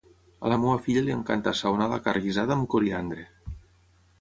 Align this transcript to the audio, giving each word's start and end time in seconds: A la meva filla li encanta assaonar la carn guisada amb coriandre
A 0.47 0.49
la 0.53 0.55
meva 0.61 0.77
filla 0.85 1.03
li 1.09 1.13
encanta 1.17 1.53
assaonar 1.57 1.91
la 1.93 1.99
carn 2.07 2.25
guisada 2.29 2.57
amb 2.57 2.69
coriandre 2.75 3.29